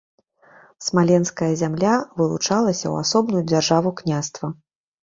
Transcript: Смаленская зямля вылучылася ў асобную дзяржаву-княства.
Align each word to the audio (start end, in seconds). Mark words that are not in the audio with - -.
Смаленская 0.85 1.51
зямля 1.61 1.93
вылучылася 2.17 2.83
ў 2.93 2.95
асобную 3.07 3.43
дзяржаву-княства. 3.55 4.57